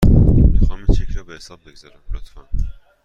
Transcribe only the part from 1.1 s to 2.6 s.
را به حساب بگذارم، لطفاً.